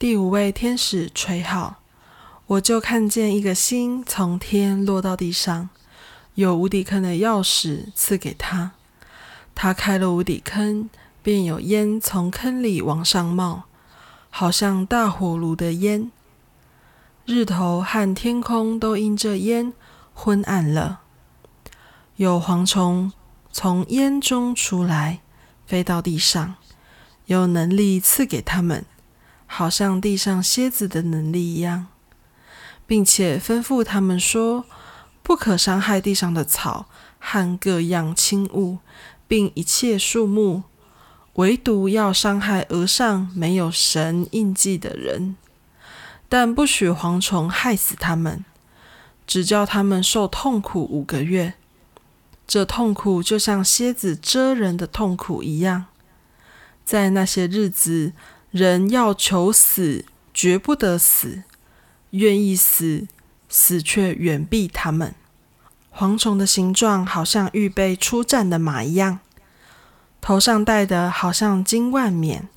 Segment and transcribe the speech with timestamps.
[0.00, 1.82] 第五位天使吹号，
[2.46, 5.68] 我就看见一个星从天落到地上，
[6.36, 8.72] 有无底坑的钥匙赐给他。
[9.54, 10.88] 他开了无底坑，
[11.22, 13.64] 便有烟从坑里往上冒，
[14.30, 16.10] 好像大火炉的烟。
[17.26, 19.74] 日头和天空都因这烟
[20.14, 21.00] 昏暗了。
[22.16, 23.12] 有蝗虫
[23.52, 25.20] 从烟中出来，
[25.66, 26.54] 飞到地上，
[27.26, 28.86] 有能力赐给他们。
[29.52, 31.88] 好像地上蝎子的能力一样，
[32.86, 34.64] 并且吩咐他们说
[35.24, 36.86] ：“不可伤害地上的草
[37.18, 38.78] 和各样轻物，
[39.26, 40.62] 并一切树木，
[41.34, 45.34] 唯独要伤害额上没有神印记的人。
[46.28, 48.44] 但不许蝗虫害死他们，
[49.26, 51.54] 只叫他们受痛苦五个月。
[52.46, 55.86] 这痛苦就像蝎子蛰人的痛苦一样，
[56.84, 58.12] 在那些日子。”
[58.50, 60.04] 人要求死，
[60.34, 61.44] 绝不得死；
[62.10, 63.06] 愿意死，
[63.48, 65.14] 死却远避他们。
[65.96, 69.20] 蝗虫的形状好像预备出战的马一样，
[70.20, 72.48] 头上戴的好像金冠冕，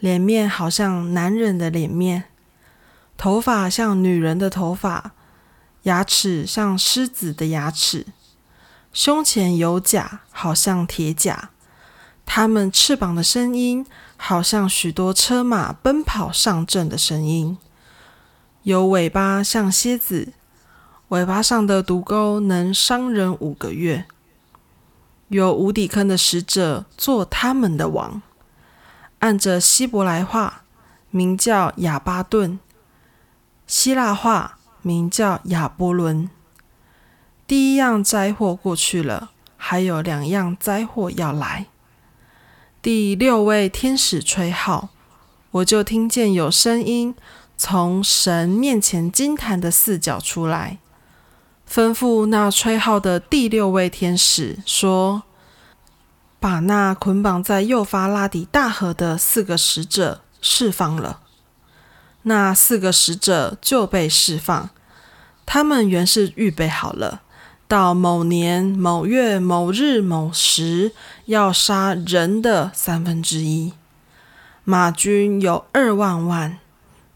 [0.00, 2.24] 脸面好像男人的脸面，
[3.16, 5.12] 头发像女人的头发，
[5.82, 8.06] 牙齿像狮子的牙齿，
[8.92, 11.50] 胸前有甲，好像铁甲。
[12.26, 13.86] 它们翅膀的声音。
[14.16, 17.58] 好像许多车马奔跑上阵的声音。
[18.62, 20.32] 有尾巴像蝎子，
[21.08, 24.06] 尾巴上的毒钩能伤人五个月。
[25.28, 28.22] 有无底坑的使者做他们的王，
[29.18, 30.62] 按着希伯来话
[31.10, 32.58] 名叫亚巴顿，
[33.66, 36.30] 希腊话名叫亚波伦。
[37.46, 41.66] 第一样灾祸过去了，还有两样灾祸要来。
[42.84, 44.90] 第六位天使吹号，
[45.52, 47.14] 我就听见有声音
[47.56, 50.76] 从神面前金坛的四角出来，
[51.66, 55.22] 吩咐那吹号的第六位天使说
[56.38, 61.20] ：“把那捆绑在幼发拉底大河的四个使者释放了。”
[62.24, 64.68] 那四个使者就被释放，
[65.46, 67.22] 他们原是预备好了。
[67.66, 70.92] 到某年某月某日某时，
[71.24, 73.72] 要杀人的三分之一。
[74.64, 76.58] 马军有二万万，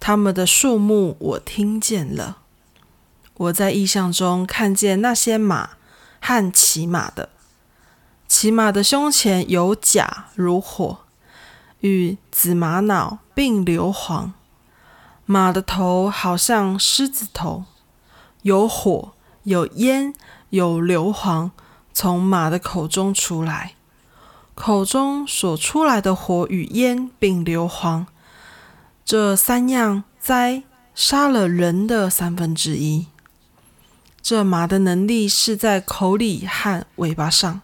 [0.00, 2.38] 他们的数目我听见了。
[3.34, 5.70] 我在意象中看见那些马
[6.20, 7.28] 和骑马的，
[8.26, 10.98] 骑马的胸前有甲如火，
[11.80, 14.30] 与紫玛瑙并硫磺。
[15.26, 17.64] 马的头好像狮子头，
[18.42, 20.14] 有火有烟。
[20.50, 21.50] 有硫磺
[21.92, 23.74] 从马的口中出来，
[24.54, 28.06] 口中所出来的火与烟并硫磺，
[29.04, 30.62] 这三样灾
[30.94, 33.06] 杀了人的三分之一。
[34.22, 37.60] 这马的能力是在口里和尾巴上，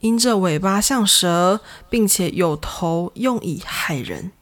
[0.00, 4.32] 因这尾巴像蛇，并且有头，用以害人。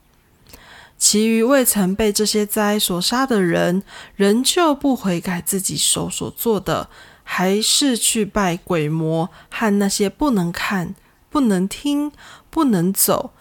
[0.97, 3.82] 其余未曾被这些灾所杀的人，
[4.14, 6.88] 仍旧不悔改自己手所做的。
[7.24, 10.94] 还是去拜鬼魔和那些不能看、
[11.30, 12.12] 不能听、
[12.50, 13.32] 不能走、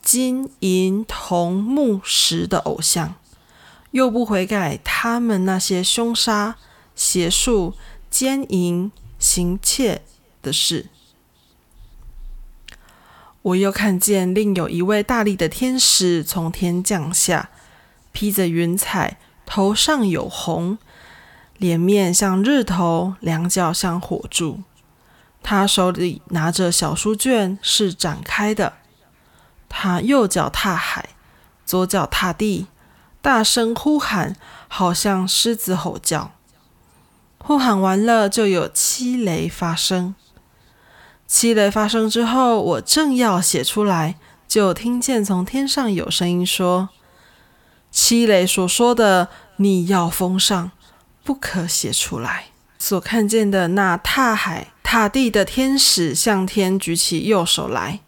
[0.00, 3.16] 金银铜木石的偶像，
[3.90, 6.56] 又不悔改他们那些凶杀、
[6.94, 7.74] 邪术、
[8.08, 10.02] 奸淫、行窃
[10.42, 10.86] 的事。
[13.42, 17.48] 我又看见另有一位大力的天使从天降下，
[18.12, 20.76] 披着云彩，头上有红。
[21.60, 24.62] 脸面像日头，两脚像火柱。
[25.42, 28.72] 他手里拿着小书卷，是展开的。
[29.68, 31.10] 他右脚踏海，
[31.66, 32.68] 左脚踏地，
[33.20, 34.34] 大声呼喊，
[34.68, 36.32] 好像狮子吼叫。
[37.36, 40.14] 呼喊完了，就有七雷发生。
[41.26, 44.16] 七雷发生之后，我正要写出来，
[44.48, 46.88] 就听见从天上有声音说
[47.92, 50.70] ：“七雷所说的，你要封上。”
[51.22, 52.46] 不可写出来。
[52.78, 58.00] 所看见的那踏海踏地的天使，向天举起右手来，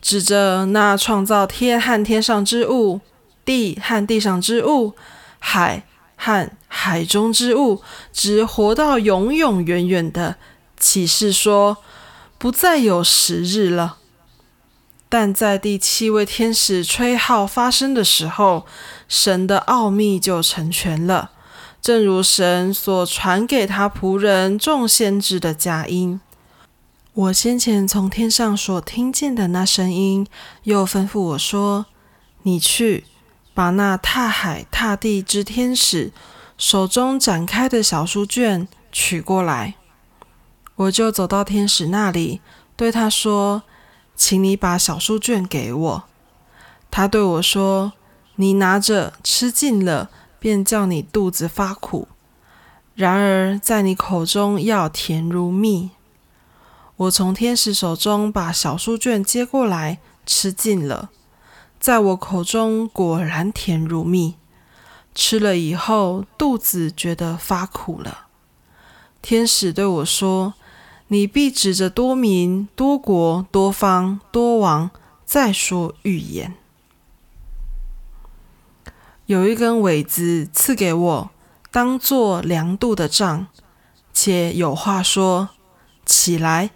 [0.00, 3.00] 指着那创造天和天上之物、
[3.44, 4.94] 地和地上之物、
[5.40, 5.84] 海
[6.14, 7.82] 和海中之物，
[8.12, 10.36] 直活到永永远远的
[10.78, 11.78] 启示说：
[12.38, 13.96] 不再有时日了。
[15.08, 18.66] 但在第七位天使吹号发生的时候，
[19.08, 21.32] 神的奥秘就成全了。
[21.86, 26.20] 正如神所传给他仆人众先知的佳音，
[27.12, 30.26] 我先前从天上所听见的那声音，
[30.64, 31.86] 又吩咐我说
[32.42, 33.04] ：“你去，
[33.54, 36.10] 把那踏海踏地之天使
[36.58, 39.76] 手中展开的小书卷取过来。
[40.74, 42.40] 我就走到天使那里，
[42.74, 43.62] 对他说
[44.16, 46.04] ：“请你把小书卷给我。”
[46.90, 47.92] 他对我说
[48.34, 50.10] ：“你拿着吃尽了，
[50.46, 52.06] 便叫你肚子发苦；
[52.94, 55.90] 然而在你口中要甜如蜜。”
[56.98, 61.10] 我从天使手中把小书卷接过来，吃尽了。
[61.80, 64.36] 在我口中果然甜如蜜，
[65.16, 68.28] 吃了以后肚子觉得发苦了。
[69.20, 70.54] 天使对我说
[71.08, 74.92] ：“你必指着多民、多国、多方、多王
[75.24, 76.54] 再说预言。”
[79.26, 81.30] 有一根苇子赐给我，
[81.70, 83.46] 当做量度的杖，
[84.12, 85.50] 且有话说
[86.06, 86.70] ：“起来，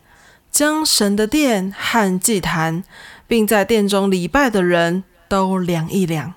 [0.51, 2.85] 将神的殿和祭坛。”
[3.31, 6.35] 并在殿中礼拜的人都量一量，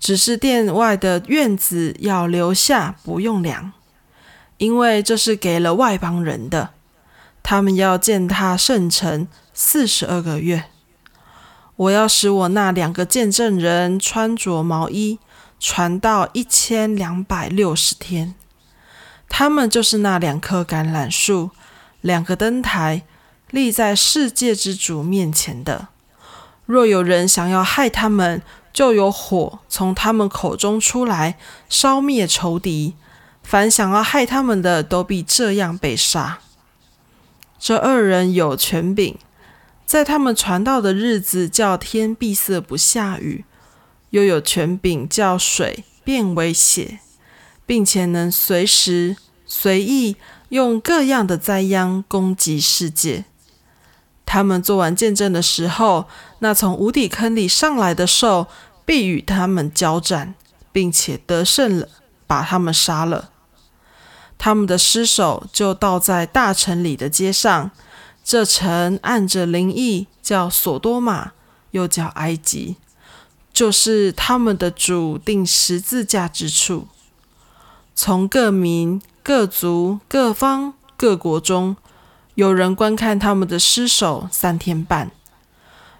[0.00, 3.70] 只是殿外的院子要留下，不用量，
[4.58, 6.70] 因为这是给了外邦人的。
[7.44, 10.64] 他们要践踏圣城四十二个月。
[11.76, 15.18] 我要使我那两个见证人穿着毛衣，
[15.58, 18.34] 传到一千两百六十天。
[19.28, 21.50] 他们就是那两棵橄榄树，
[22.00, 23.02] 两个灯台。
[23.50, 25.86] 立在世界之主面前的，
[26.66, 28.42] 若有人想要害他们，
[28.72, 31.38] 就有火从他们口中出来，
[31.68, 32.94] 烧灭仇敌。
[33.44, 36.40] 凡想要害他们的，都必这样被杀。
[37.60, 39.16] 这二人有权柄，
[39.86, 43.44] 在他们传道的日子，叫天闭塞不下雨；
[44.10, 47.00] 又有权柄叫水变为血，
[47.66, 49.16] 并且能随时
[49.46, 50.16] 随意
[50.48, 53.24] 用各样的灾殃攻击世界。
[54.26, 56.08] 他们做完见证的时候，
[56.40, 58.48] 那从无底坑里上来的兽
[58.84, 60.34] 必与他们交战，
[60.72, 61.88] 并且得胜了，
[62.26, 63.30] 把他们杀了。
[64.36, 67.70] 他们的尸首就倒在大城里的街上。
[68.24, 71.32] 这城按着灵异叫索多玛，
[71.70, 72.76] 又叫埃及，
[73.52, 76.88] 就是他们的主定十字架之处。
[77.94, 81.76] 从各民、各族、各方、各国中。
[82.36, 85.12] 有人观看他们的尸首三天半，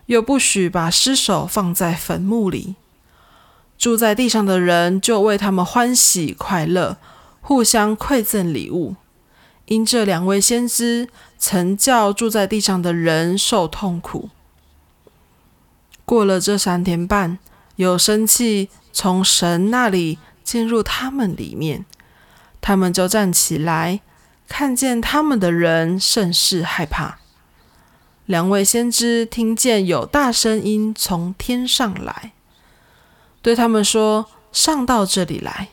[0.06, 2.74] 又不许把尸首放在坟墓里。
[3.78, 6.96] 住在地上的人就为他们欢喜快乐，
[7.40, 8.96] 互相馈赠礼物。
[9.66, 11.08] 因这两位先知
[11.38, 14.28] 曾叫住在地上的人受痛苦。
[16.05, 17.38] 过了这三天半，
[17.76, 21.87] 有生气从神那里进入他们里面，
[22.61, 24.00] 他们就站起来。
[24.46, 27.19] 看见他们的人甚是害怕。
[28.26, 32.32] 两位先知听见有大声音从天上来，
[33.40, 35.69] 对他们说：“上到这里来。”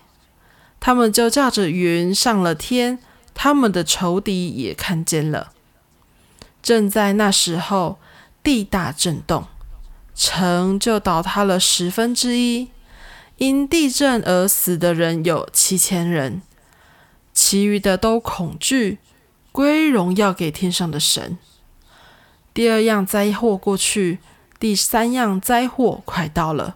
[0.80, 3.00] 他们就驾着云上了天。
[3.34, 5.52] 他们的仇敌也看见了。
[6.62, 8.00] 正在那时候，
[8.44, 9.46] 地大震动，
[10.14, 12.70] 城就倒塌了十分之一。
[13.38, 16.44] 因地震而死的人有七千人。
[17.34, 19.00] 其余的都恐惧，
[19.52, 21.40] 归荣耀给天上的神。
[22.54, 24.20] 第二样灾祸过去，
[24.60, 26.76] 第三样灾祸快到了。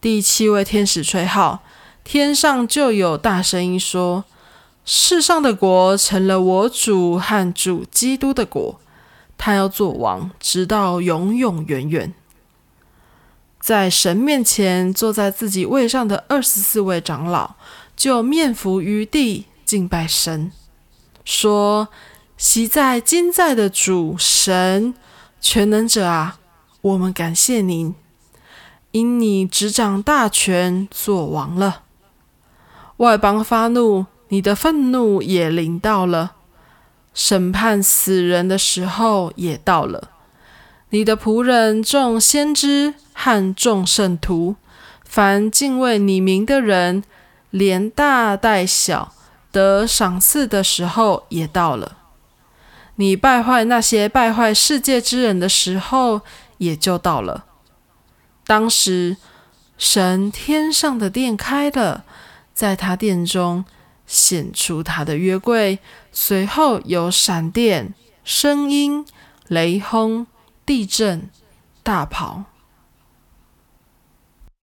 [0.00, 1.62] 第七位天使吹号，
[2.02, 4.24] 天上就有大声音说
[4.90, 8.80] ：“世上的国成了我主和主基督的国，
[9.36, 12.14] 他要做王，直到永永远远。”
[13.60, 17.56] 在神面前坐在自己位上的二十四位长老。
[17.94, 20.52] 就面伏于地敬拜神，
[21.24, 21.88] 说
[22.38, 24.94] ：“昔在今在的主神
[25.40, 26.38] 全能者啊，
[26.80, 27.96] 我们感谢您，
[28.92, 31.82] 因你执掌大权，做王了。
[32.98, 36.32] 外邦发怒，你的愤怒也临到了，
[37.12, 40.10] 审判死人的时候也到了。
[40.90, 44.56] 你的仆人众先知和众圣徒，
[45.04, 47.04] 凡敬畏你名的人。”
[47.50, 49.14] 连大带小
[49.50, 51.96] 得赏赐的时候也到了，
[52.96, 56.20] 你败坏那些败坏世界之人的时候
[56.58, 57.46] 也就到了。
[58.46, 59.16] 当时
[59.78, 62.04] 神天上的殿开了，
[62.52, 63.64] 在他殿中
[64.08, 65.78] 显出他的约柜，
[66.10, 69.06] 随后有闪电、声音、
[69.46, 70.26] 雷轰、
[70.66, 71.30] 地震、
[71.84, 72.44] 大炮。